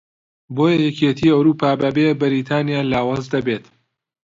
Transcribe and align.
بۆیە 0.55 0.77
یەکێتی 0.87 1.33
ئەوروپا 1.33 1.69
بەبێ 1.81 2.07
بەریتانیا 2.21 2.81
لاواز 2.91 3.25
دەبێت 3.33 3.65